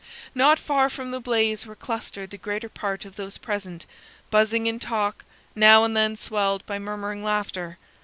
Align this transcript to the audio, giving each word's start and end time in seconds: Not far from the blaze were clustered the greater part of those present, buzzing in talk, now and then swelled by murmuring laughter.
Not 0.33 0.57
far 0.57 0.89
from 0.89 1.11
the 1.11 1.19
blaze 1.19 1.63
were 1.67 1.75
clustered 1.75 2.31
the 2.31 2.37
greater 2.39 2.69
part 2.69 3.05
of 3.05 3.17
those 3.17 3.37
present, 3.37 3.85
buzzing 4.31 4.65
in 4.65 4.79
talk, 4.79 5.23
now 5.53 5.83
and 5.83 5.95
then 5.95 6.17
swelled 6.17 6.65
by 6.65 6.79
murmuring 6.79 7.23
laughter. 7.23 7.77